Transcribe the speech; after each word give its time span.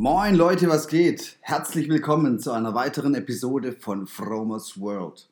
Moin 0.00 0.36
Leute, 0.36 0.68
was 0.68 0.86
geht? 0.86 1.38
Herzlich 1.40 1.88
willkommen 1.88 2.38
zu 2.38 2.52
einer 2.52 2.72
weiteren 2.72 3.16
Episode 3.16 3.72
von 3.72 4.06
Fromers 4.06 4.80
World. 4.80 5.28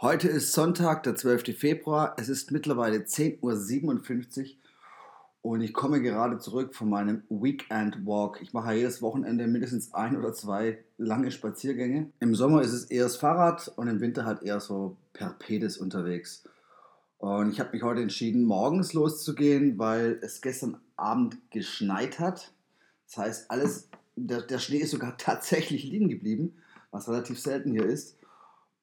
Heute 0.00 0.28
ist 0.28 0.52
Sonntag, 0.52 1.02
der 1.02 1.16
12. 1.16 1.58
Februar. 1.58 2.14
Es 2.16 2.28
ist 2.28 2.52
mittlerweile 2.52 2.98
10.57 2.98 3.40
Uhr 5.42 5.50
und 5.50 5.60
ich 5.60 5.74
komme 5.74 6.00
gerade 6.00 6.38
zurück 6.38 6.76
von 6.76 6.88
meinem 6.88 7.24
Weekend 7.30 8.06
Walk. 8.06 8.38
Ich 8.42 8.52
mache 8.52 8.74
jedes 8.74 9.02
Wochenende 9.02 9.48
mindestens 9.48 9.92
ein 9.92 10.16
oder 10.16 10.32
zwei 10.32 10.78
lange 10.98 11.32
Spaziergänge. 11.32 12.12
Im 12.20 12.36
Sommer 12.36 12.62
ist 12.62 12.74
es 12.74 12.84
eher 12.84 13.02
das 13.02 13.16
Fahrrad 13.16 13.72
und 13.74 13.88
im 13.88 14.00
Winter 14.00 14.24
halt 14.24 14.40
eher 14.40 14.60
so 14.60 14.96
per 15.14 15.30
Pedis 15.30 15.78
unterwegs. 15.78 16.44
Und 17.18 17.50
ich 17.50 17.58
habe 17.58 17.72
mich 17.72 17.82
heute 17.82 18.02
entschieden, 18.02 18.44
morgens 18.44 18.92
loszugehen, 18.92 19.80
weil 19.80 20.20
es 20.22 20.42
gestern 20.42 20.76
Abend 20.94 21.38
geschneit 21.50 22.20
hat. 22.20 22.52
Das 23.06 23.18
heißt, 23.18 23.50
alles, 23.50 23.88
der, 24.16 24.42
der 24.42 24.58
Schnee 24.58 24.78
ist 24.78 24.90
sogar 24.90 25.16
tatsächlich 25.18 25.84
liegen 25.84 26.08
geblieben, 26.08 26.56
was 26.90 27.08
relativ 27.08 27.40
selten 27.40 27.72
hier 27.72 27.86
ist. 27.86 28.16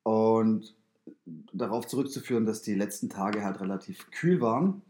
Und 0.03 0.75
darauf 1.53 1.87
zurückzuführen, 1.87 2.45
dass 2.45 2.61
die 2.61 2.75
letzten 2.75 3.09
Tage 3.09 3.43
halt 3.43 3.59
relativ 3.61 4.09
kühl 4.11 4.41
waren. 4.41 4.81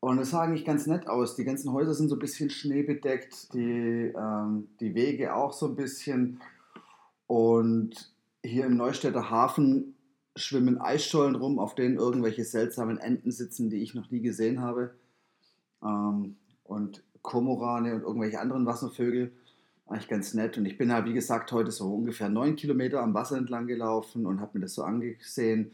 Und 0.00 0.18
es 0.18 0.30
sah 0.30 0.42
eigentlich 0.42 0.64
ganz 0.64 0.86
nett 0.86 1.06
aus. 1.06 1.36
Die 1.36 1.44
ganzen 1.44 1.72
Häuser 1.72 1.94
sind 1.94 2.08
so 2.08 2.16
ein 2.16 2.20
bisschen 2.20 2.50
schneebedeckt, 2.50 3.54
die, 3.54 4.12
ähm, 4.16 4.68
die 4.80 4.94
Wege 4.94 5.34
auch 5.34 5.52
so 5.52 5.66
ein 5.66 5.76
bisschen. 5.76 6.40
Und 7.28 8.12
hier 8.44 8.66
im 8.66 8.76
Neustädter 8.76 9.30
Hafen 9.30 9.94
schwimmen 10.34 10.80
Eisschollen 10.80 11.36
rum, 11.36 11.58
auf 11.58 11.74
denen 11.74 11.98
irgendwelche 11.98 12.44
seltsamen 12.44 12.98
Enten 12.98 13.30
sitzen, 13.30 13.70
die 13.70 13.82
ich 13.82 13.94
noch 13.94 14.10
nie 14.10 14.20
gesehen 14.20 14.60
habe. 14.60 14.94
Ähm, 15.84 16.36
und 16.64 17.04
Komorane 17.22 17.94
und 17.94 18.02
irgendwelche 18.02 18.40
anderen 18.40 18.66
Wasservögel. 18.66 19.32
Eigentlich 19.86 20.08
ganz 20.08 20.34
nett. 20.34 20.56
Und 20.58 20.66
ich 20.66 20.78
bin 20.78 20.92
halt, 20.92 21.06
wie 21.06 21.12
gesagt, 21.12 21.52
heute 21.52 21.70
so 21.70 21.92
ungefähr 21.92 22.28
neun 22.28 22.56
Kilometer 22.56 23.02
am 23.02 23.14
Wasser 23.14 23.36
entlang 23.36 23.66
gelaufen 23.66 24.26
und 24.26 24.40
habe 24.40 24.58
mir 24.58 24.62
das 24.62 24.74
so 24.74 24.82
angesehen 24.82 25.72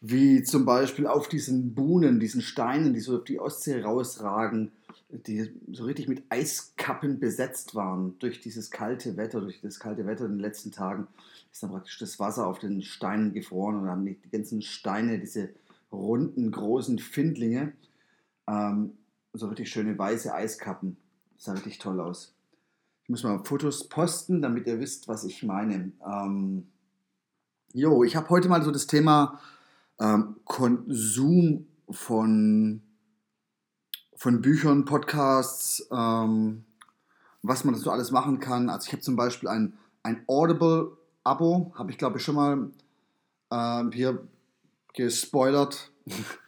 wie 0.00 0.42
zum 0.42 0.64
Beispiel 0.64 1.06
auf 1.06 1.28
diesen 1.28 1.74
Buhnen, 1.74 2.20
diesen 2.20 2.42
Steinen, 2.42 2.92
die 2.94 3.00
so 3.00 3.16
auf 3.16 3.24
die 3.24 3.40
Ostsee 3.40 3.80
rausragen, 3.80 4.72
die 5.08 5.50
so 5.72 5.84
richtig 5.84 6.08
mit 6.08 6.24
Eiskappen 6.28 7.18
besetzt 7.18 7.74
waren 7.74 8.18
durch 8.18 8.40
dieses 8.40 8.70
kalte 8.70 9.16
Wetter, 9.16 9.40
durch 9.40 9.60
das 9.60 9.78
kalte 9.78 10.06
Wetter 10.06 10.26
in 10.26 10.32
den 10.32 10.40
letzten 10.40 10.72
Tagen, 10.72 11.06
ist 11.52 11.62
dann 11.62 11.70
praktisch 11.70 11.98
das 11.98 12.18
Wasser 12.18 12.46
auf 12.46 12.58
den 12.58 12.82
Steinen 12.82 13.32
gefroren 13.32 13.76
und 13.76 13.82
dann 13.82 13.90
haben 13.90 14.06
die, 14.06 14.14
die 14.14 14.30
ganzen 14.30 14.62
Steine, 14.62 15.18
diese 15.18 15.50
runden, 15.92 16.50
großen 16.50 16.98
Findlinge, 16.98 17.72
ähm, 18.48 18.92
so 19.38 19.48
richtig 19.48 19.70
schöne 19.70 19.98
weiße 19.98 20.32
Eiskappen. 20.34 20.96
Das 21.34 21.44
sah 21.44 21.52
richtig 21.52 21.78
toll 21.78 22.00
aus. 22.00 22.34
Ich 23.04 23.10
muss 23.10 23.22
mal 23.22 23.44
Fotos 23.44 23.88
posten, 23.88 24.42
damit 24.42 24.66
ihr 24.66 24.80
wisst, 24.80 25.06
was 25.08 25.24
ich 25.24 25.42
meine. 25.42 25.92
Ähm, 26.04 26.66
jo, 27.72 28.02
ich 28.02 28.16
habe 28.16 28.28
heute 28.30 28.48
mal 28.48 28.62
so 28.62 28.70
das 28.70 28.86
Thema 28.86 29.40
ähm, 30.00 30.36
Konsum 30.44 31.66
von, 31.88 32.82
von 34.16 34.40
Büchern, 34.40 34.84
Podcasts, 34.84 35.86
ähm, 35.92 36.64
was 37.42 37.64
man 37.64 37.74
so 37.76 37.90
alles 37.90 38.10
machen 38.10 38.40
kann. 38.40 38.68
Also 38.68 38.86
ich 38.86 38.92
habe 38.92 39.02
zum 39.02 39.16
Beispiel 39.16 39.48
ein, 39.48 39.74
ein 40.02 40.24
Audible-Abo, 40.26 41.74
habe 41.76 41.90
ich 41.90 41.98
glaube 41.98 42.18
ich 42.18 42.24
schon 42.24 42.34
mal 42.34 42.70
äh, 43.50 43.84
hier 43.92 44.26
gespoilert. 44.94 45.92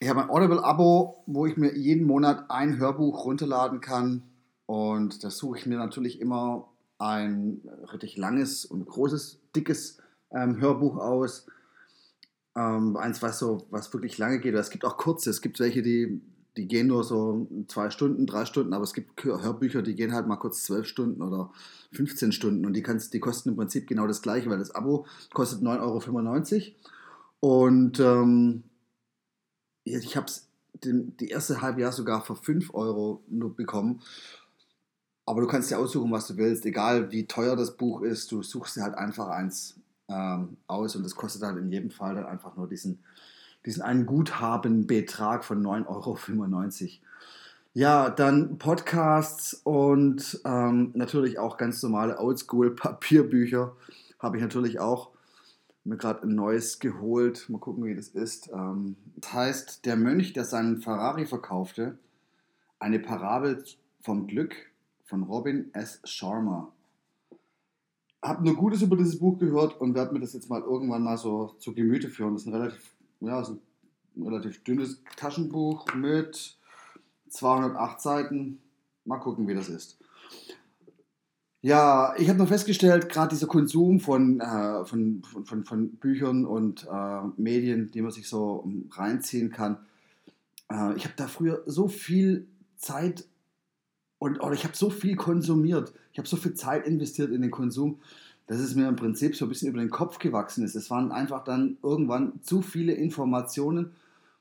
ich 0.00 0.08
habe 0.08 0.22
ein 0.22 0.30
Audible-Abo, 0.30 1.22
wo 1.26 1.46
ich 1.46 1.58
mir 1.58 1.76
jeden 1.76 2.06
Monat 2.06 2.50
ein 2.50 2.78
Hörbuch 2.78 3.26
runterladen 3.26 3.82
kann. 3.82 4.22
Und 4.64 5.22
da 5.22 5.30
suche 5.30 5.58
ich 5.58 5.66
mir 5.66 5.76
natürlich 5.76 6.20
immer 6.20 6.68
ein 6.98 7.60
richtig 7.92 8.16
langes 8.16 8.64
und 8.64 8.86
großes, 8.86 9.40
dickes 9.54 9.98
ähm, 10.32 10.58
Hörbuch 10.58 10.96
aus 10.96 11.46
ähm, 12.56 12.96
eins, 12.96 13.20
was 13.20 13.38
so, 13.38 13.66
was 13.70 13.92
wirklich 13.92 14.16
lange 14.16 14.40
geht. 14.40 14.54
Es 14.54 14.70
gibt 14.70 14.86
auch 14.86 14.96
kurze, 14.96 15.28
es 15.28 15.42
gibt 15.42 15.60
welche, 15.60 15.82
die, 15.82 16.22
die 16.56 16.66
gehen 16.66 16.86
nur 16.86 17.04
so 17.04 17.46
zwei 17.68 17.90
Stunden, 17.90 18.26
drei 18.26 18.46
Stunden, 18.46 18.72
aber 18.72 18.84
es 18.84 18.94
gibt 18.94 19.22
Hörbücher, 19.22 19.82
die 19.82 19.94
gehen 19.94 20.14
halt 20.14 20.26
mal 20.26 20.36
kurz 20.36 20.64
zwölf 20.64 20.86
Stunden 20.86 21.22
oder 21.22 21.52
15 21.92 22.32
Stunden 22.32 22.64
und 22.64 22.72
die, 22.72 22.82
kannst, 22.82 23.12
die 23.12 23.20
kosten 23.20 23.50
im 23.50 23.56
Prinzip 23.56 23.86
genau 23.86 24.06
das 24.06 24.22
gleiche, 24.22 24.48
weil 24.48 24.58
das 24.58 24.74
Abo 24.74 25.06
kostet 25.34 25.60
9,95 25.60 26.72
Euro. 27.42 27.62
Und 27.62 28.00
ähm, 28.00 28.64
ich 29.84 30.16
habe 30.16 30.26
es 30.26 30.48
die 30.82 31.28
erste 31.28 31.60
halbe 31.60 31.80
Jahr 31.80 31.92
sogar 31.92 32.22
für 32.22 32.36
5 32.36 32.72
Euro 32.74 33.22
nur 33.28 33.54
bekommen. 33.54 34.00
Aber 35.26 35.40
du 35.40 35.46
kannst 35.46 35.70
dir 35.70 35.78
aussuchen, 35.78 36.10
was 36.10 36.26
du 36.26 36.36
willst, 36.36 36.64
egal 36.66 37.12
wie 37.12 37.26
teuer 37.26 37.56
das 37.56 37.76
Buch 37.76 38.02
ist, 38.02 38.32
du 38.32 38.42
suchst 38.42 38.76
dir 38.76 38.82
halt 38.82 38.94
einfach 38.94 39.28
eins 39.28 39.78
ähm, 40.08 40.56
aus 40.66 40.96
und 40.96 41.04
das 41.04 41.14
kostet 41.14 41.42
halt 41.42 41.56
in 41.58 41.70
jedem 41.70 41.90
Fall 41.90 42.14
dann 42.14 42.26
einfach 42.26 42.56
nur 42.56 42.68
diesen, 42.68 43.04
diesen 43.64 43.82
einen 43.82 44.06
Guthabenbetrag 44.06 45.44
von 45.44 45.62
9,95 45.62 46.82
Euro. 46.82 46.90
Ja, 47.72 48.10
dann 48.10 48.58
Podcasts 48.58 49.54
und 49.62 50.40
ähm, 50.44 50.90
natürlich 50.94 51.38
auch 51.38 51.56
ganz 51.56 51.80
normale 51.84 52.18
Oldschool-Papierbücher 52.18 53.76
habe 54.18 54.36
ich 54.36 54.42
natürlich 54.42 54.80
auch 54.80 55.10
mir 55.90 55.98
gerade 55.98 56.22
ein 56.22 56.34
neues 56.34 56.78
geholt. 56.78 57.48
Mal 57.50 57.58
gucken, 57.58 57.84
wie 57.84 57.94
das 57.94 58.08
ist. 58.08 58.50
Ähm, 58.52 58.96
das 59.16 59.32
heißt, 59.32 59.86
der 59.86 59.96
Mönch, 59.96 60.32
der 60.32 60.44
seinen 60.44 60.80
Ferrari 60.80 61.26
verkaufte, 61.26 61.98
eine 62.78 62.98
Parabel 62.98 63.62
vom 64.00 64.26
Glück 64.26 64.54
von 65.04 65.22
Robin 65.24 65.74
S. 65.74 66.00
Sharma 66.04 66.72
habe 68.22 68.44
nur 68.44 68.56
Gutes 68.56 68.82
über 68.82 68.96
dieses 68.96 69.18
Buch 69.18 69.38
gehört 69.38 69.80
und 69.80 69.94
werde 69.94 70.12
mir 70.12 70.20
das 70.20 70.32
jetzt 70.32 70.50
mal 70.50 70.60
irgendwann 70.60 71.02
mal 71.02 71.16
so 71.16 71.54
zu 71.58 71.74
Gemüte 71.74 72.08
führen. 72.08 72.34
Das 72.34 72.42
ist 72.42 72.48
ein 72.48 72.54
relativ, 72.54 72.94
ja, 73.20 73.40
ist 73.40 73.50
ein 73.50 74.22
relativ 74.22 74.62
dünnes 74.64 75.02
Taschenbuch 75.16 75.86
mit 75.94 76.58
208 77.28 78.00
Seiten. 78.00 78.60
Mal 79.04 79.18
gucken, 79.18 79.48
wie 79.48 79.54
das 79.54 79.68
ist. 79.68 79.98
Ja, 81.62 82.14
ich 82.16 82.28
habe 82.28 82.38
noch 82.38 82.48
festgestellt, 82.48 83.10
gerade 83.10 83.34
dieser 83.34 83.46
Konsum 83.46 84.00
von, 84.00 84.40
äh, 84.40 84.84
von, 84.84 85.22
von, 85.22 85.44
von, 85.44 85.64
von, 85.64 85.90
Büchern 85.96 86.46
und 86.46 86.86
äh, 86.90 87.20
Medien, 87.36 87.90
die 87.90 88.00
man 88.00 88.12
sich 88.12 88.28
so 88.28 88.66
reinziehen 88.92 89.50
kann. 89.50 89.76
Äh, 90.70 90.96
ich 90.96 91.04
habe 91.04 91.14
da 91.16 91.26
früher 91.26 91.62
so 91.66 91.88
viel 91.88 92.46
Zeit 92.76 93.24
und 94.18 94.40
oder 94.42 94.54
ich 94.54 94.64
habe 94.64 94.76
so 94.76 94.88
viel 94.88 95.16
konsumiert, 95.16 95.92
ich 96.12 96.18
habe 96.18 96.28
so 96.28 96.36
viel 96.36 96.54
Zeit 96.54 96.86
investiert 96.86 97.30
in 97.30 97.42
den 97.42 97.50
Konsum, 97.50 98.00
dass 98.46 98.58
es 98.58 98.74
mir 98.74 98.88
im 98.88 98.96
Prinzip 98.96 99.36
so 99.36 99.44
ein 99.44 99.50
bisschen 99.50 99.68
über 99.68 99.80
den 99.80 99.90
Kopf 99.90 100.18
gewachsen 100.18 100.64
ist. 100.64 100.74
Es 100.74 100.90
waren 100.90 101.12
einfach 101.12 101.44
dann 101.44 101.76
irgendwann 101.82 102.40
zu 102.42 102.62
viele 102.62 102.92
Informationen 102.92 103.92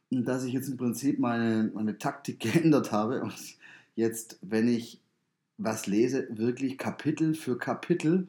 dass 0.10 0.44
ich 0.44 0.54
jetzt 0.54 0.70
im 0.70 0.78
Prinzip 0.78 1.20
meine, 1.20 1.72
meine 1.74 1.98
Taktik 1.98 2.40
geändert 2.40 2.92
habe 2.92 3.22
und 3.22 3.34
jetzt, 3.96 4.40
wenn 4.42 4.68
ich 4.68 5.00
was 5.60 5.86
lese, 5.86 6.28
wirklich 6.32 6.78
Kapitel 6.78 7.36
für 7.36 7.58
Kapitel 7.58 8.28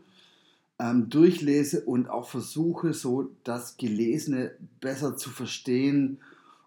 ähm, 0.79 1.09
durchlese 1.09 1.83
und 1.83 2.11
auch 2.11 2.29
versuche, 2.29 2.93
so 2.93 3.31
das 3.45 3.77
Gelesene 3.77 4.53
besser 4.81 5.17
zu 5.17 5.31
verstehen 5.31 6.19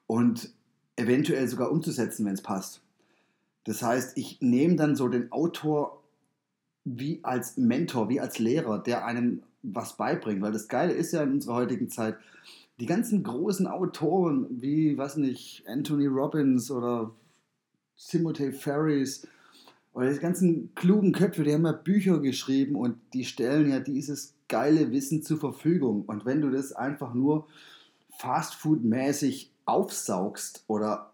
und 0.08 0.52
eventuell 0.96 1.48
sogar 1.48 1.72
umzusetzen, 1.72 2.26
wenn 2.26 2.34
es 2.34 2.42
passt. 2.42 2.82
Das 3.66 3.82
heißt, 3.84 4.18
ich 4.18 4.42
nehme 4.42 4.76
dann 4.76 4.96
so 4.96 5.08
den 5.08 5.32
Autor 5.32 6.02
wie 6.86 7.20
als 7.24 7.58
Mentor, 7.58 8.10
wie 8.10 8.20
als 8.20 8.40
Lehrer, 8.40 8.80
der 8.80 9.06
einem 9.06 9.44
was 9.64 9.96
beibringt. 9.98 10.42
Weil 10.42 10.52
das 10.52 10.68
Geile 10.68 10.94
ist 10.94 11.14
ja 11.14 11.24
in 11.24 11.34
unserer 11.34 11.56
heutigen 11.56 11.90
Zeit, 11.90 12.18
die 12.80 12.86
ganzen 12.86 13.24
großen 13.24 13.68
Autoren 13.68 14.48
wie, 14.50 14.98
was 14.98 15.16
nicht, 15.16 15.64
Anthony 15.68 16.08
Robbins 16.08 16.72
oder 16.72 17.12
Timothy 17.98 18.52
Ferris 18.52 19.28
oder 19.94 20.12
die 20.12 20.20
ganzen 20.20 20.74
klugen 20.76 21.12
Köpfe, 21.12 21.44
die 21.44 21.54
haben 21.54 21.66
ja 21.66 21.72
Bücher 21.72 22.20
geschrieben 22.20 22.76
und 22.76 22.98
die 23.14 23.26
stellen 23.26 23.70
ja 23.70 23.80
dieses 23.80 24.34
geile 24.48 24.92
Wissen 24.92 25.22
zur 25.22 25.40
Verfügung. 25.40 26.04
Und 26.06 26.26
wenn 26.26 26.42
du 26.42 26.50
das 26.50 26.74
einfach 26.74 27.14
nur 27.14 27.48
fastfood-mäßig 28.20 29.52
aufsaugst 29.66 30.64
oder 30.68 31.12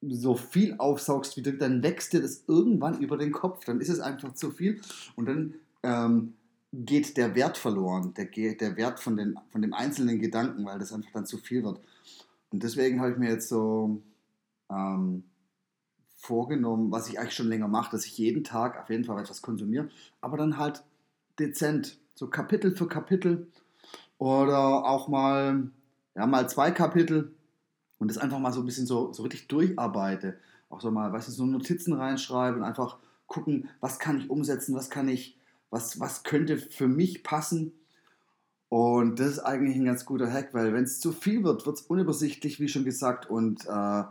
so 0.00 0.36
viel 0.36 0.76
aufsaugst 0.78 1.36
wie 1.36 1.42
du, 1.42 1.52
dann 1.52 1.82
wächst 1.82 2.12
dir 2.12 2.22
das 2.22 2.44
irgendwann 2.46 3.00
über 3.00 3.16
den 3.16 3.32
Kopf. 3.32 3.64
Dann 3.64 3.80
ist 3.80 3.88
es 3.88 4.00
einfach 4.00 4.34
zu 4.34 4.50
viel 4.50 4.80
und 5.16 5.26
dann 5.26 5.54
ähm, 5.82 6.34
geht 6.72 7.16
der 7.16 7.34
Wert 7.34 7.58
verloren, 7.58 8.14
der, 8.14 8.26
der 8.26 8.76
Wert 8.76 9.00
von, 9.00 9.16
den, 9.16 9.38
von 9.50 9.62
dem 9.62 9.74
einzelnen 9.74 10.20
Gedanken, 10.20 10.64
weil 10.64 10.78
das 10.78 10.92
einfach 10.92 11.12
dann 11.12 11.26
zu 11.26 11.38
viel 11.38 11.62
wird. 11.64 11.80
Und 12.50 12.62
deswegen 12.62 13.00
habe 13.00 13.12
ich 13.12 13.18
mir 13.18 13.30
jetzt 13.30 13.48
so 13.48 14.00
ähm, 14.70 15.24
vorgenommen, 16.22 16.92
was 16.92 17.08
ich 17.08 17.18
eigentlich 17.18 17.34
schon 17.34 17.48
länger 17.48 17.66
mache, 17.66 17.90
dass 17.90 18.06
ich 18.06 18.16
jeden 18.16 18.44
Tag 18.44 18.80
auf 18.80 18.90
jeden 18.90 19.04
Fall 19.04 19.20
etwas 19.20 19.42
konsumiere, 19.42 19.88
aber 20.20 20.36
dann 20.36 20.56
halt 20.56 20.84
dezent, 21.38 21.98
so 22.14 22.28
Kapitel 22.28 22.70
für 22.76 22.86
Kapitel 22.86 23.48
oder 24.18 24.84
auch 24.84 25.08
mal, 25.08 25.68
ja, 26.14 26.26
mal 26.26 26.48
zwei 26.48 26.70
Kapitel 26.70 27.34
und 27.98 28.08
das 28.08 28.18
einfach 28.18 28.38
mal 28.38 28.52
so 28.52 28.60
ein 28.60 28.66
bisschen 28.66 28.86
so, 28.86 29.12
so 29.12 29.24
richtig 29.24 29.48
durcharbeite. 29.48 30.38
Auch 30.70 30.80
so 30.80 30.92
mal, 30.92 31.12
weißt 31.12 31.26
du, 31.26 31.32
so 31.32 31.44
Notizen 31.44 31.92
reinschreiben 31.92 32.60
und 32.60 32.66
einfach 32.66 32.98
gucken, 33.26 33.68
was 33.80 33.98
kann 33.98 34.18
ich 34.18 34.30
umsetzen, 34.30 34.76
was 34.76 34.90
kann 34.90 35.08
ich, 35.08 35.36
was, 35.70 35.98
was 35.98 36.22
könnte 36.22 36.56
für 36.56 36.86
mich 36.86 37.24
passen. 37.24 37.72
Und 38.68 39.18
das 39.18 39.26
ist 39.26 39.38
eigentlich 39.40 39.76
ein 39.76 39.84
ganz 39.84 40.04
guter 40.04 40.32
Hack, 40.32 40.54
weil 40.54 40.72
wenn 40.72 40.84
es 40.84 41.00
zu 41.00 41.10
viel 41.10 41.42
wird, 41.42 41.66
wird 41.66 41.78
es 41.78 41.82
unübersichtlich, 41.82 42.60
wie 42.60 42.68
schon 42.68 42.84
gesagt. 42.84 43.28
Und 43.28 43.66
äh, 43.66 44.04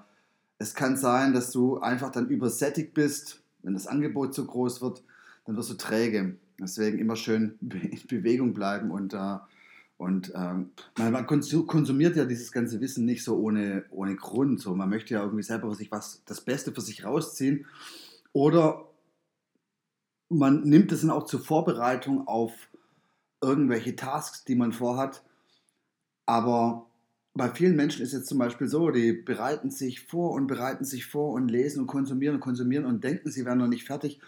es 0.62 0.76
kann 0.76 0.96
sein, 0.96 1.34
dass 1.34 1.52
du 1.52 1.80
einfach 1.80 2.12
dann 2.12 2.28
übersättigt 2.30 2.94
bist, 2.94 3.42
wenn 3.64 3.74
das 3.74 3.88
Angebot 3.88 4.36
zu 4.36 4.46
groß 4.46 4.82
wird, 4.82 5.04
dann 5.46 5.58
wirst 5.58 5.72
du 5.72 5.74
träge. 5.74 6.38
Deswegen 6.60 7.00
immer 7.00 7.16
schön 7.16 7.58
in 7.62 8.00
Bewegung 8.08 8.54
bleiben 8.54 8.92
und 8.92 9.14
äh, 9.14 9.38
und 9.98 10.34
ähm, 10.36 10.72
man, 10.98 11.12
man, 11.12 11.28
konsumiert 11.28 12.16
ja 12.16 12.26
dieses 12.26 12.52
ganze 12.52 12.82
Wissen 12.82 13.06
nicht 13.06 13.24
so 13.24 13.38
ohne, 13.38 13.86
ohne 13.92 14.16
Grund. 14.16 14.60
So. 14.60 14.74
Man 14.74 14.90
möchte 14.90 15.14
ja 15.14 15.22
irgendwie 15.22 15.44
selber 15.44 15.76
sich 15.76 15.92
was, 15.92 16.24
das 16.26 16.42
Beste 16.42 16.72
für 16.72 16.82
sich 16.82 17.06
rausziehen. 17.06 17.68
Oder 18.34 18.90
man 20.28 20.62
nimmt 20.62 20.92
es 20.92 21.02
dann 21.02 21.12
auch 21.12 21.26
zur 21.28 21.42
Vorbereitung 21.42 22.28
auf 22.28 22.52
irgendwelche 23.44 23.96
Tasks, 23.96 24.44
die 24.44 24.56
man 24.56 24.72
vorhat. 24.72 25.24
Aber 26.26 26.88
bei 27.34 27.50
vielen 27.50 27.76
Menschen 27.76 28.04
ist 28.04 28.14
es 28.14 28.26
zum 28.26 28.38
Beispiel 28.38 28.68
so, 28.68 28.90
die 28.92 29.14
bereiten 29.14 29.72
sich 29.72 30.02
vor 30.02 30.32
und 30.32 30.48
bereiten 30.48 30.84
sich 30.84 31.06
vor 31.06 31.32
und 31.32 31.50
lesen 31.50 31.82
und 31.82 31.88
konsumieren 31.88 32.36
und 32.36 32.42
konsumieren 32.42 32.86
und 32.86 33.04
denken, 33.04 33.32
sie 33.32 33.46
wären 33.46 33.60
noch 33.60 33.68
nicht 33.68 33.86
fertig. 33.86 34.20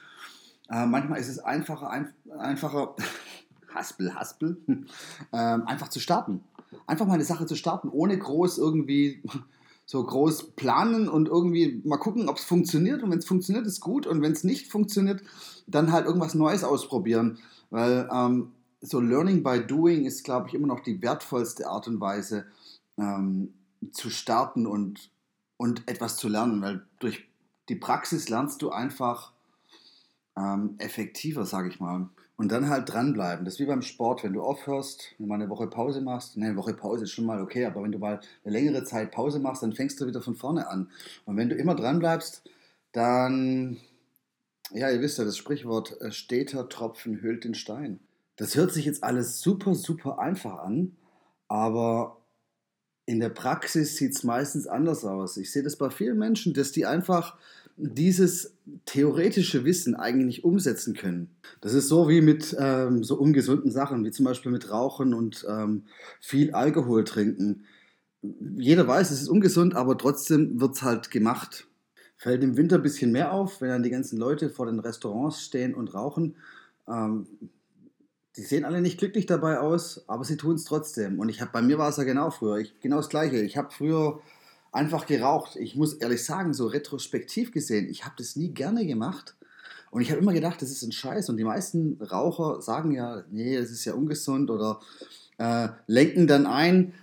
Äh, 0.70 0.86
manchmal 0.86 1.20
ist 1.20 1.28
es 1.28 1.40
einfacher, 1.40 1.90
ein, 1.90 2.14
einfacher 2.38 2.96
Haspel, 3.76 4.16
Haspel, 4.16 4.58
ähm, 4.68 5.68
einfach 5.68 5.90
zu 5.90 6.00
starten. 6.00 6.44
Einfach 6.88 7.06
mal 7.06 7.16
eine 7.16 7.26
Sache 7.26 7.46
zu 7.46 7.56
starten, 7.56 7.90
ohne 7.90 8.18
groß 8.18 8.58
irgendwie 8.58 9.22
so 9.86 10.02
groß 10.02 10.52
planen 10.56 11.10
und 11.10 11.28
irgendwie 11.28 11.82
mal 11.84 11.98
gucken, 11.98 12.30
ob 12.30 12.38
es 12.38 12.46
funktioniert. 12.46 13.04
Und 13.04 13.12
wenn 13.12 13.20
es 13.20 13.26
funktioniert, 13.26 13.68
ist 13.68 13.82
gut. 13.82 14.08
Und 14.08 14.22
wenn 14.22 14.32
es 14.32 14.46
nicht 14.46 14.72
funktioniert, 14.72 15.22
dann 15.68 15.92
halt 15.92 16.06
irgendwas 16.06 16.36
Neues 16.36 16.64
ausprobieren. 16.64 17.38
Weil 17.70 18.10
ähm, 18.14 18.52
so 18.80 19.02
Learning 19.02 19.44
by 19.44 19.60
Doing 19.60 20.06
ist, 20.06 20.24
glaube 20.24 20.48
ich, 20.48 20.54
immer 20.54 20.68
noch 20.68 20.80
die 20.80 21.02
wertvollste 21.02 21.68
Art 21.68 21.88
und 21.88 22.00
Weise 22.00 22.46
ähm, 22.98 23.54
zu 23.92 24.10
starten 24.10 24.66
und, 24.66 25.12
und 25.58 25.88
etwas 25.88 26.18
zu 26.18 26.28
lernen. 26.28 26.62
Weil 26.62 26.86
durch 27.00 27.28
die 27.70 27.76
Praxis 27.76 28.30
lernst 28.30 28.62
du 28.62 28.72
einfach 28.72 29.34
ähm, 30.38 30.76
effektiver, 30.80 31.46
sage 31.46 31.70
ich 31.70 31.80
mal. 31.80 32.10
Und 32.36 32.52
dann 32.52 32.70
halt 32.70 32.92
dranbleiben. 32.92 33.46
Das 33.46 33.56
ist 33.56 33.60
wie 33.60 33.66
beim 33.66 33.84
Sport, 33.84 34.24
wenn 34.24 34.34
du 34.34 34.42
aufhörst, 34.42 35.14
wenn 35.18 35.26
du 35.26 35.30
mal 35.30 35.36
eine 35.36 35.50
Woche 35.50 35.68
Pause 35.68 36.02
machst. 36.02 36.36
Ne, 36.36 36.48
eine 36.48 36.56
Woche 36.56 36.74
Pause 36.74 37.04
ist 37.04 37.12
schon 37.12 37.26
mal 37.26 37.42
okay, 37.42 37.66
aber 37.66 37.84
wenn 37.84 37.92
du 37.92 38.00
mal 38.00 38.20
eine 38.44 38.54
längere 38.54 38.84
Zeit 38.84 39.12
Pause 39.12 39.40
machst, 39.40 39.62
dann 39.62 39.74
fängst 39.74 40.02
du 40.02 40.08
wieder 40.08 40.22
von 40.22 40.36
vorne 40.36 40.68
an. 40.68 40.90
Und 41.26 41.38
wenn 41.38 41.50
du 41.50 41.56
immer 41.56 41.76
dranbleibst, 41.76 42.44
dann, 42.92 43.78
ja, 44.72 44.90
ihr 44.90 45.02
wisst 45.02 45.20
ja, 45.20 45.26
das 45.26 45.38
Sprichwort, 45.38 46.00
äh, 46.02 46.12
steter 46.12 46.70
Tropfen 46.70 47.22
hüllt 47.22 47.44
den 47.44 47.54
Stein. 47.54 48.00
Das 48.36 48.56
hört 48.56 48.72
sich 48.72 48.86
jetzt 48.86 49.04
alles 49.04 49.42
super, 49.42 49.76
super 49.76 50.18
einfach 50.18 50.58
an, 50.58 50.98
aber 51.48 52.18
in 53.06 53.20
der 53.20 53.30
Praxis 53.30 53.98
sieht 53.98 54.16
es 54.16 54.24
meistens 54.24 54.68
anders 54.68 55.04
aus. 55.04 55.38
Ich 55.38 55.52
sehe 55.52 55.64
das 55.64 55.76
bei 55.76 55.90
vielen 55.90 56.18
Menschen, 56.18 56.54
dass 56.54 56.72
die 56.72 56.86
einfach 56.86 57.38
dieses 57.76 58.54
theoretische 58.86 59.66
Wissen 59.66 59.96
eigentlich 59.96 60.44
umsetzen 60.44 60.94
können. 60.94 61.36
Das 61.60 61.74
ist 61.74 61.88
so 61.88 62.08
wie 62.08 62.22
mit 62.22 62.56
ähm, 62.60 63.04
so 63.04 63.16
ungesunden 63.16 63.72
Sachen, 63.72 64.06
wie 64.06 64.12
zum 64.12 64.26
Beispiel 64.26 64.52
mit 64.52 64.70
Rauchen 64.70 65.14
und 65.14 65.46
ähm, 65.50 65.84
viel 66.22 66.52
Alkohol 66.52 67.04
trinken. 67.04 67.66
Jeder 68.22 68.88
weiß, 68.88 69.12
es 69.12 69.24
ist 69.24 69.28
ungesund, 69.28 69.76
aber 69.76 69.98
trotzdem 69.98 70.62
wird 70.62 70.76
es 70.76 70.82
halt 70.84 71.12
gemacht. 71.12 71.68
Fällt 72.16 72.44
im 72.44 72.56
Winter 72.56 72.78
ein 72.78 72.84
bisschen 72.84 73.12
mehr 73.12 73.34
auf, 73.34 73.60
wenn 73.60 73.70
dann 73.70 73.84
die 73.84 73.90
ganzen 73.90 74.18
Leute 74.18 74.50
vor 74.50 74.68
den 74.68 74.80
Restaurants 74.80 75.42
stehen 75.42 75.74
und 75.74 75.94
rauchen. 75.94 76.36
Ähm, 76.88 77.28
die 78.36 78.42
sehen 78.42 78.66
alle 78.66 78.82
nicht 78.82 78.98
glücklich 78.98 79.26
dabei 79.26 79.60
aus, 79.60 80.04
aber 80.08 80.24
sie 80.24 80.38
tun 80.38 80.56
es 80.56 80.66
trotzdem. 80.66 81.20
Und 81.20 81.30
ich 81.30 81.42
habe 81.42 81.52
bei 81.52 81.62
mir 81.62 81.78
war 81.78 81.90
es 81.90 81.98
ja 81.98 82.04
genau 82.04 82.32
früher, 82.32 82.58
ich, 82.58 82.80
genau 82.80 82.98
das 82.98 83.10
Gleiche. 83.10 83.38
Ich 83.42 83.58
habe 83.58 83.72
früher 83.72 84.22
einfach 84.72 85.06
geraucht. 85.06 85.56
Ich 85.56 85.76
muss 85.76 85.94
ehrlich 85.94 86.24
sagen, 86.24 86.54
so 86.54 86.68
retrospektiv 86.68 87.52
gesehen, 87.52 87.88
ich 87.90 88.06
habe 88.06 88.16
das 88.18 88.36
nie 88.36 88.50
gerne 88.50 88.86
gemacht. 88.86 89.36
Und 89.92 90.02
ich 90.02 90.10
habe 90.10 90.20
immer 90.20 90.34
gedacht, 90.34 90.62
das 90.62 90.72
ist 90.72 90.82
ein 90.82 90.92
Scheiß. 90.92 91.30
Und 91.30 91.38
die 91.38 91.44
meisten 91.44 92.02
Raucher 92.02 92.62
sagen 92.62 92.92
ja, 92.92 93.24
nee, 93.30 93.56
das 93.56 93.70
ist 93.70 93.86
ja 93.86 93.94
ungesund 93.94 94.50
oder 94.50 94.80
äh, 95.38 95.70
lenken 95.86 96.26
dann 96.26 96.48
ein, 96.48 96.94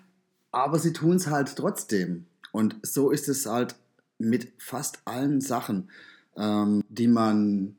aber 0.50 0.80
sie 0.80 0.92
tun 0.92 1.16
es 1.16 1.28
halt 1.28 1.54
trotzdem. 1.54 2.26
Und 2.50 2.76
so 2.82 3.10
ist 3.10 3.28
es 3.28 3.46
halt 3.46 3.76
mit 4.18 4.52
fast 4.58 4.98
allen 5.04 5.40
Sachen, 5.40 5.88
ähm, 6.36 6.82
die 6.88 7.06
man 7.06 7.76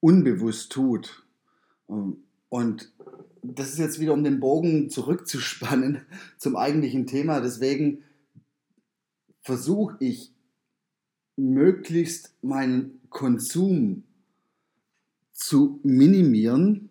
unbewusst 0.00 0.70
tut. 0.70 1.25
Und 1.86 2.92
das 3.42 3.70
ist 3.70 3.78
jetzt 3.78 4.00
wieder, 4.00 4.12
um 4.12 4.24
den 4.24 4.40
Bogen 4.40 4.90
zurückzuspannen 4.90 6.02
zum 6.38 6.56
eigentlichen 6.56 7.06
Thema. 7.06 7.40
Deswegen 7.40 8.02
versuche 9.42 9.96
ich 10.00 10.32
möglichst 11.36 12.34
meinen 12.42 13.00
Konsum 13.10 14.04
zu 15.32 15.80
minimieren 15.82 16.88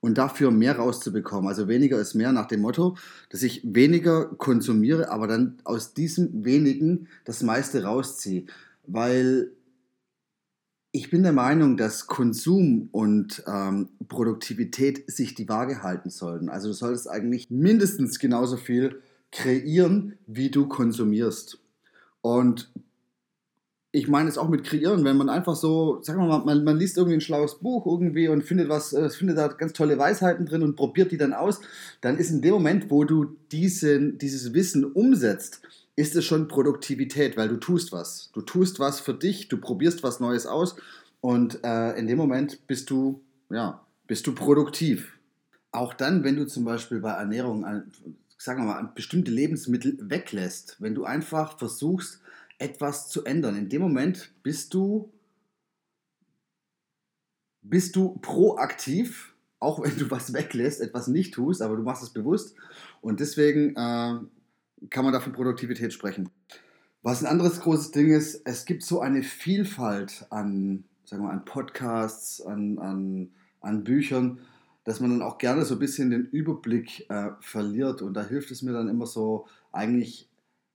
und 0.00 0.18
dafür 0.18 0.50
mehr 0.50 0.76
rauszubekommen. 0.76 1.48
Also 1.48 1.66
weniger 1.66 1.98
ist 1.98 2.14
mehr 2.14 2.30
nach 2.30 2.46
dem 2.46 2.60
Motto, 2.60 2.96
dass 3.30 3.42
ich 3.42 3.62
weniger 3.64 4.26
konsumiere, 4.26 5.10
aber 5.10 5.26
dann 5.26 5.58
aus 5.64 5.94
diesem 5.94 6.44
wenigen 6.44 7.08
das 7.24 7.42
meiste 7.42 7.82
rausziehe. 7.82 8.46
Weil 8.86 9.55
ich 10.96 11.10
bin 11.10 11.22
der 11.22 11.32
Meinung, 11.32 11.76
dass 11.76 12.06
Konsum 12.06 12.88
und 12.90 13.44
ähm, 13.46 13.90
Produktivität 14.08 15.10
sich 15.10 15.34
die 15.34 15.46
Waage 15.46 15.82
halten 15.82 16.08
sollten. 16.08 16.48
Also 16.48 16.68
du 16.68 16.74
solltest 16.74 17.06
eigentlich 17.06 17.50
mindestens 17.50 18.18
genauso 18.18 18.56
viel 18.56 19.02
kreieren, 19.30 20.16
wie 20.26 20.50
du 20.50 20.66
konsumierst. 20.66 21.58
Und 22.22 22.70
ich 23.92 24.08
meine 24.08 24.30
es 24.30 24.38
auch 24.38 24.48
mit 24.48 24.64
kreieren, 24.64 25.04
wenn 25.04 25.18
man 25.18 25.28
einfach 25.28 25.54
so, 25.54 26.00
sagen 26.02 26.18
wir 26.18 26.28
mal, 26.28 26.44
man, 26.46 26.64
man 26.64 26.78
liest 26.78 26.96
irgendwie 26.96 27.18
ein 27.18 27.20
schlaues 27.20 27.56
Buch 27.56 27.84
irgendwie 27.84 28.28
und 28.28 28.42
findet 28.42 28.70
was, 28.70 28.94
äh, 28.94 29.10
findet 29.10 29.36
da 29.36 29.48
ganz 29.48 29.74
tolle 29.74 29.98
Weisheiten 29.98 30.46
drin 30.46 30.62
und 30.62 30.76
probiert 30.76 31.12
die 31.12 31.18
dann 31.18 31.34
aus, 31.34 31.60
dann 32.00 32.16
ist 32.16 32.30
in 32.30 32.40
dem 32.40 32.54
Moment, 32.54 32.90
wo 32.90 33.04
du 33.04 33.36
diesen, 33.52 34.16
dieses 34.16 34.54
Wissen 34.54 34.84
umsetzt, 34.84 35.60
ist 35.96 36.14
es 36.14 36.24
schon 36.24 36.48
Produktivität, 36.48 37.36
weil 37.36 37.48
du 37.48 37.56
tust 37.56 37.92
was. 37.92 38.30
Du 38.32 38.42
tust 38.42 38.78
was 38.78 39.00
für 39.00 39.14
dich, 39.14 39.48
du 39.48 39.58
probierst 39.58 40.02
was 40.02 40.20
Neues 40.20 40.46
aus 40.46 40.76
und 41.20 41.64
äh, 41.64 41.98
in 41.98 42.06
dem 42.06 42.18
Moment 42.18 42.66
bist 42.66 42.90
du, 42.90 43.22
ja, 43.50 43.84
bist 44.06 44.26
du 44.26 44.34
produktiv. 44.34 45.18
Auch 45.72 45.94
dann, 45.94 46.22
wenn 46.22 46.36
du 46.36 46.46
zum 46.46 46.64
Beispiel 46.64 47.00
bei 47.00 47.12
Ernährung 47.12 47.64
sagen 48.38 48.62
wir 48.62 48.66
mal, 48.66 48.92
bestimmte 48.94 49.30
Lebensmittel 49.30 49.96
weglässt, 50.00 50.76
wenn 50.78 50.94
du 50.94 51.04
einfach 51.04 51.58
versuchst, 51.58 52.20
etwas 52.58 53.08
zu 53.08 53.24
ändern. 53.24 53.56
In 53.56 53.68
dem 53.68 53.82
Moment 53.82 54.30
bist 54.42 54.74
du, 54.74 55.12
bist 57.62 57.96
du 57.96 58.18
proaktiv, 58.20 59.34
auch 59.58 59.82
wenn 59.82 59.98
du 59.98 60.10
was 60.10 60.32
weglässt, 60.32 60.80
etwas 60.80 61.08
nicht 61.08 61.34
tust, 61.34 61.62
aber 61.62 61.76
du 61.76 61.82
machst 61.82 62.02
es 62.02 62.10
bewusst. 62.10 62.54
Und 63.00 63.20
deswegen 63.20 63.74
äh, 63.76 64.18
kann 64.90 65.04
man 65.04 65.12
da 65.12 65.20
von 65.20 65.32
Produktivität 65.32 65.92
sprechen. 65.92 66.28
Was 67.02 67.22
ein 67.22 67.30
anderes 67.30 67.60
großes 67.60 67.92
Ding 67.92 68.12
ist, 68.12 68.42
es 68.44 68.64
gibt 68.64 68.82
so 68.82 69.00
eine 69.00 69.22
Vielfalt 69.22 70.26
an, 70.30 70.84
sagen 71.04 71.22
wir, 71.22 71.30
an 71.30 71.44
Podcasts, 71.44 72.40
an, 72.40 72.78
an, 72.78 73.30
an 73.60 73.84
Büchern, 73.84 74.40
dass 74.84 75.00
man 75.00 75.10
dann 75.10 75.22
auch 75.22 75.38
gerne 75.38 75.64
so 75.64 75.74
ein 75.74 75.80
bisschen 75.80 76.10
den 76.10 76.26
Überblick 76.26 77.08
äh, 77.10 77.30
verliert. 77.40 78.02
Und 78.02 78.14
da 78.14 78.24
hilft 78.24 78.50
es 78.50 78.62
mir 78.62 78.72
dann 78.72 78.88
immer 78.88 79.06
so, 79.06 79.46
eigentlich 79.72 80.28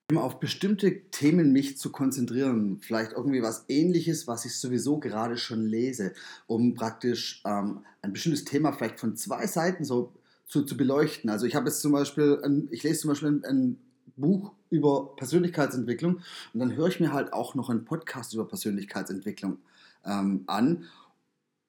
immer 0.10 0.24
auf 0.24 0.40
bestimmte 0.40 1.10
Themen 1.10 1.52
mich 1.52 1.78
zu 1.78 1.92
konzentrieren. 1.92 2.80
Vielleicht 2.82 3.14
irgendwie 3.14 3.42
was 3.42 3.66
ähnliches, 3.70 4.28
was 4.28 4.46
ich 4.46 4.56
sowieso 4.56 5.00
gerade 5.00 5.38
schon 5.38 5.66
lese, 5.66 6.14
um 6.48 6.74
praktisch 6.76 7.42
ähm, 7.46 7.86
ein 8.02 8.14
bestimmtes 8.14 8.46
Thema 8.46 8.74
vielleicht 8.74 9.00
von 9.00 9.16
zwei 9.16 9.48
Seiten 9.48 9.86
so 9.86 10.14
zu, 10.46 10.64
zu 10.64 10.76
beleuchten. 10.76 11.30
Also 11.30 11.46
ich 11.46 11.56
habe 11.56 11.68
jetzt 11.68 11.82
zum 11.82 11.94
Beispiel, 11.94 12.40
ein, 12.44 12.68
ich 12.72 12.84
lese 12.84 13.02
zum 13.02 13.10
Beispiel 13.10 13.30
ein, 13.30 13.46
ein 13.46 13.78
Buch 14.16 14.52
über 14.70 15.16
Persönlichkeitsentwicklung. 15.16 16.22
Und 16.54 16.60
dann 16.60 16.76
höre 16.76 16.88
ich 16.88 17.00
mir 17.00 17.14
halt 17.14 17.34
auch 17.34 17.56
noch 17.56 17.70
einen 17.70 17.86
Podcast 17.86 18.34
über 18.34 18.48
Persönlichkeitsentwicklung 18.48 19.58
ähm, 20.06 20.44
an 20.48 20.86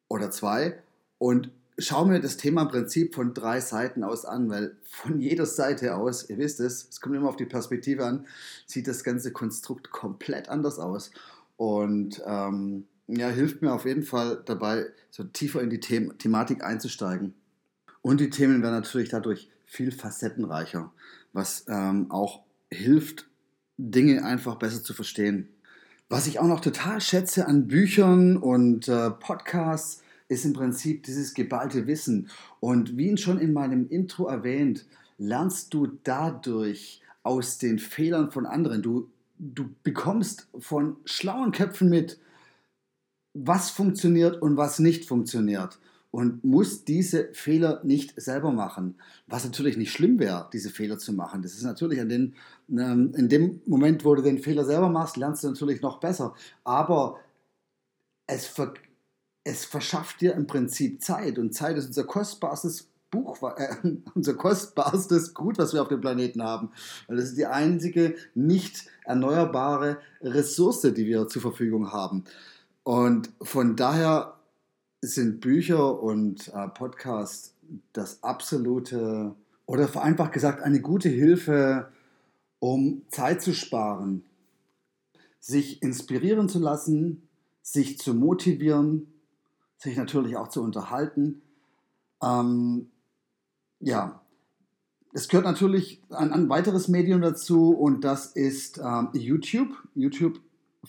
oder 0.08 0.30
zwei 0.30 0.78
und 1.18 1.50
schaue 1.78 2.08
mir 2.08 2.20
das 2.20 2.36
Thema 2.36 2.62
im 2.62 2.68
Prinzip 2.68 3.14
von 3.14 3.34
drei 3.34 3.60
Seiten 3.60 4.04
aus 4.04 4.24
an, 4.24 4.48
weil 4.50 4.76
von 4.82 5.20
jeder 5.20 5.46
Seite 5.46 5.96
aus, 5.96 6.28
ihr 6.28 6.38
wisst 6.38 6.60
es, 6.60 6.88
es 6.88 7.00
kommt 7.00 7.16
immer 7.16 7.28
auf 7.28 7.36
die 7.36 7.46
Perspektive 7.46 8.04
an, 8.04 8.26
sieht 8.66 8.86
das 8.88 9.04
ganze 9.04 9.32
Konstrukt 9.32 9.90
komplett 9.90 10.48
anders 10.48 10.78
aus. 10.78 11.10
Und 11.56 12.22
ähm, 12.26 12.86
ja, 13.06 13.28
hilft 13.28 13.62
mir 13.62 13.72
auf 13.72 13.84
jeden 13.84 14.02
Fall 14.02 14.42
dabei, 14.44 14.86
so 15.10 15.24
tiefer 15.24 15.60
in 15.60 15.70
die 15.70 15.80
The 15.82 16.10
Thematik 16.18 16.64
einzusteigen. 16.64 17.34
Und 18.00 18.20
die 18.20 18.30
Themen 18.30 18.62
werden 18.62 18.74
natürlich 18.74 19.10
dadurch 19.10 19.48
viel 19.64 19.92
facettenreicher, 19.92 20.92
was 21.32 21.64
ähm, 21.68 22.10
auch 22.10 22.42
hilft, 22.70 23.28
Dinge 23.76 24.24
einfach 24.24 24.56
besser 24.56 24.82
zu 24.82 24.94
verstehen. 24.94 25.48
Was 26.08 26.26
ich 26.26 26.38
auch 26.38 26.46
noch 26.46 26.60
total 26.60 27.00
schätze 27.00 27.46
an 27.46 27.66
Büchern 27.68 28.36
und 28.36 28.88
äh, 28.88 29.10
Podcasts, 29.10 30.02
ist 30.28 30.44
im 30.46 30.54
Prinzip 30.54 31.02
dieses 31.02 31.34
geballte 31.34 31.86
Wissen. 31.86 32.30
Und 32.58 32.96
wie 32.96 33.16
schon 33.18 33.38
in 33.38 33.52
meinem 33.52 33.88
Intro 33.88 34.26
erwähnt, 34.26 34.86
lernst 35.18 35.74
du 35.74 35.86
dadurch 36.04 37.02
aus 37.22 37.58
den 37.58 37.78
Fehlern 37.78 38.30
von 38.30 38.46
anderen. 38.46 38.82
Du, 38.82 39.10
du 39.38 39.68
bekommst 39.82 40.48
von 40.58 40.96
schlauen 41.04 41.52
Köpfen 41.52 41.90
mit, 41.90 42.18
was 43.34 43.70
funktioniert 43.70 44.40
und 44.40 44.56
was 44.56 44.78
nicht 44.78 45.04
funktioniert 45.04 45.78
und 46.12 46.44
muss 46.44 46.84
diese 46.84 47.32
Fehler 47.32 47.80
nicht 47.84 48.20
selber 48.20 48.52
machen. 48.52 48.96
Was 49.26 49.44
natürlich 49.44 49.78
nicht 49.78 49.90
schlimm 49.90 50.18
wäre, 50.18 50.48
diese 50.52 50.68
Fehler 50.68 50.98
zu 50.98 51.14
machen. 51.14 51.42
Das 51.42 51.54
ist 51.54 51.62
natürlich 51.62 52.00
an 52.00 52.10
den, 52.10 52.34
ähm, 52.68 53.14
in 53.16 53.30
dem 53.30 53.62
Moment, 53.66 54.04
wo 54.04 54.14
du 54.14 54.22
den 54.22 54.38
Fehler 54.38 54.66
selber 54.66 54.90
machst, 54.90 55.16
lernst 55.16 55.42
du 55.42 55.48
natürlich 55.48 55.80
noch 55.80 56.00
besser. 56.00 56.34
Aber 56.64 57.18
es, 58.26 58.44
ver, 58.44 58.74
es 59.42 59.64
verschafft 59.64 60.20
dir 60.20 60.34
im 60.34 60.46
Prinzip 60.46 61.02
Zeit 61.02 61.38
und 61.38 61.54
Zeit 61.54 61.78
ist 61.78 61.86
unser 61.86 62.04
kostbarstes 62.04 62.88
Buch, 63.10 63.38
äh, 63.56 63.74
unser 64.14 64.34
kostbarstes 64.34 65.32
Gut, 65.32 65.56
was 65.56 65.72
wir 65.72 65.80
auf 65.80 65.88
dem 65.88 66.02
Planeten 66.02 66.42
haben. 66.42 66.72
Weil 67.08 67.16
das 67.16 67.30
ist 67.30 67.38
die 67.38 67.46
einzige 67.46 68.16
nicht 68.34 68.84
erneuerbare 69.06 69.96
Ressource, 70.20 70.82
die 70.82 71.06
wir 71.06 71.26
zur 71.28 71.40
Verfügung 71.40 71.90
haben. 71.90 72.24
Und 72.82 73.30
von 73.40 73.76
daher 73.76 74.34
sind 75.02 75.40
Bücher 75.40 76.00
und 76.00 76.48
äh, 76.54 76.68
Podcasts 76.68 77.54
das 77.92 78.22
absolute 78.22 79.34
oder 79.66 79.88
vereinfacht 79.88 80.32
gesagt 80.32 80.62
eine 80.62 80.80
gute 80.80 81.08
Hilfe, 81.08 81.88
um 82.60 83.02
Zeit 83.08 83.42
zu 83.42 83.52
sparen, 83.52 84.24
sich 85.40 85.82
inspirieren 85.82 86.48
zu 86.48 86.60
lassen, 86.60 87.28
sich 87.62 87.98
zu 87.98 88.14
motivieren, 88.14 89.12
sich 89.76 89.96
natürlich 89.96 90.36
auch 90.36 90.48
zu 90.48 90.62
unterhalten. 90.62 91.42
Ähm, 92.22 92.90
ja, 93.80 94.22
es 95.12 95.28
gehört 95.28 95.46
natürlich 95.46 96.00
ein, 96.10 96.32
ein, 96.32 96.48
weiteres 96.48 96.86
Medium 96.86 97.20
dazu 97.20 97.70
und 97.70 98.04
das 98.04 98.26
ist 98.26 98.78
ähm, 98.78 99.08
YouTube. 99.14 99.70
YouTube 99.96 100.40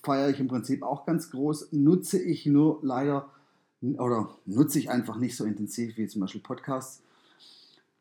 feiere 0.03 0.29
ich 0.29 0.39
im 0.39 0.47
Prinzip 0.47 0.83
auch 0.83 1.05
ganz 1.05 1.31
groß, 1.31 1.71
nutze 1.71 2.21
ich 2.21 2.45
nur 2.45 2.79
leider 2.83 3.32
oder 3.83 4.29
nutze 4.45 4.79
ich 4.79 4.89
einfach 4.89 5.17
nicht 5.17 5.35
so 5.35 5.43
intensiv 5.43 5.97
wie 5.97 6.07
zum 6.07 6.21
Beispiel 6.21 6.41
Podcasts. 6.41 7.01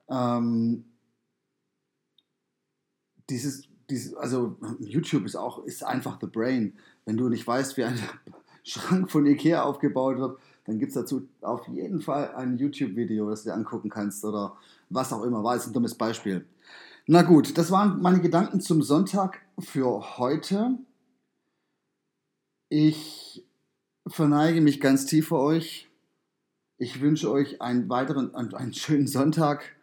Ähm, 0.09 0.85
dieses, 3.29 3.69
dieses, 3.91 4.15
also 4.15 4.57
YouTube 4.79 5.25
ist 5.25 5.37
auch, 5.37 5.65
ist 5.65 5.85
einfach 5.85 6.19
the 6.21 6.27
brain. 6.27 6.75
Wenn 7.05 7.17
du 7.17 7.29
nicht 7.29 7.47
weißt, 7.47 7.77
wie 7.77 7.85
ein 7.85 7.99
Schrank 8.63 9.11
von 9.11 9.27
Ikea 9.27 9.63
aufgebaut 9.63 10.19
wird, 10.19 10.39
dann 10.65 10.79
gibt 10.79 10.91
es 10.91 10.95
dazu 10.95 11.29
auf 11.41 11.67
jeden 11.67 12.01
Fall 12.01 12.33
ein 12.35 12.57
YouTube-Video, 12.57 13.29
das 13.29 13.43
du 13.43 13.51
dir 13.51 13.55
angucken 13.55 13.91
kannst 13.91 14.25
oder 14.25 14.57
was 14.91 15.13
auch 15.13 15.25
immer. 15.25 15.43
War 15.43 15.57
jetzt 15.57 15.67
ein 15.67 15.73
dummes 15.73 15.97
Beispiel. 15.97 16.47
Na 17.07 17.23
gut, 17.23 17.59
das 17.59 17.73
waren 17.73 18.01
meine 18.01 18.21
Gedanken 18.21 18.61
zum 18.61 18.83
Sonntag 18.83 19.41
für 19.59 20.19
heute. 20.19 20.79
Ich 22.69 23.45
verneige 24.07 24.61
mich 24.61 24.81
ganz 24.81 25.07
tief 25.07 25.29
vor 25.29 25.41
euch. 25.41 25.89
Ich 26.79 27.01
wünsche 27.01 27.31
euch 27.31 27.63
einen 27.63 27.89
weiteren, 27.89 28.35
einen 28.35 28.75
schönen 28.75 29.07
Sonntag. 29.07 29.77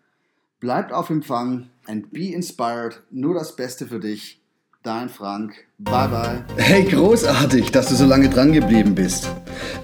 Bleibt 0.59 0.91
auf 0.91 1.09
Empfang 1.09 1.69
and 1.87 2.11
be 2.11 2.33
inspired. 2.33 3.01
Nur 3.09 3.33
das 3.33 3.55
Beste 3.55 3.87
für 3.87 3.99
dich. 3.99 4.41
Dein 4.83 5.09
Frank. 5.09 5.53
Bye 5.77 6.07
bye. 6.07 6.45
Hey, 6.55 6.83
großartig, 6.83 7.71
dass 7.71 7.89
du 7.89 7.95
so 7.95 8.05
lange 8.05 8.29
dran 8.29 8.53
geblieben 8.53 8.95
bist. 8.95 9.29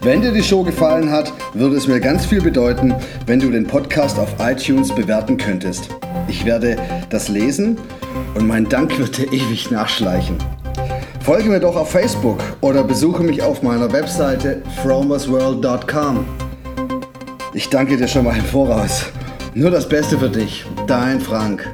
Wenn 0.01 0.21
dir 0.21 0.31
die 0.31 0.43
Show 0.43 0.63
gefallen 0.63 1.11
hat, 1.11 1.33
würde 1.53 1.75
es 1.75 1.87
mir 1.87 1.99
ganz 1.99 2.25
viel 2.25 2.41
bedeuten, 2.41 2.95
wenn 3.25 3.41
du 3.41 3.51
den 3.51 3.67
Podcast 3.67 4.17
auf 4.17 4.35
iTunes 4.39 4.95
bewerten 4.95 5.37
könntest. 5.37 5.89
Ich 6.29 6.45
werde 6.45 6.77
das 7.09 7.27
lesen 7.27 7.77
und 8.35 8.47
mein 8.47 8.69
Dank 8.69 8.97
wird 8.97 9.17
dir 9.17 9.31
ewig 9.33 9.69
nachschleichen. 9.69 10.37
Folge 11.25 11.49
mir 11.49 11.59
doch 11.59 11.75
auf 11.75 11.89
Facebook 11.89 12.37
oder 12.61 12.83
besuche 12.83 13.23
mich 13.23 13.41
auf 13.41 13.63
meiner 13.63 13.91
Webseite 13.91 14.61
fromersworld.com. 14.83 16.23
Ich 17.51 17.67
danke 17.67 17.97
dir 17.97 18.07
schon 18.07 18.25
mal 18.25 18.37
im 18.37 18.45
Voraus. 18.45 19.07
Nur 19.55 19.71
das 19.71 19.89
Beste 19.89 20.19
für 20.19 20.29
dich, 20.29 20.63
dein 20.85 21.19
Frank. 21.19 21.67